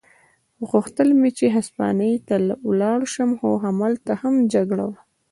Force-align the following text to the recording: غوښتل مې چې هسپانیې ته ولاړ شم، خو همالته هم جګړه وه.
غوښتل 0.69 1.09
مې 1.19 1.29
چې 1.37 1.45
هسپانیې 1.55 2.15
ته 2.27 2.35
ولاړ 2.69 2.99
شم، 3.13 3.31
خو 3.39 3.49
همالته 3.65 4.11
هم 4.21 4.35
جګړه 4.53 4.83
وه. 4.89 4.99